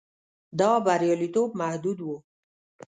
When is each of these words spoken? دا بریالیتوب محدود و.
دا 0.59 0.71
بریالیتوب 0.85 1.49
محدود 1.59 1.99
و. 2.01 2.09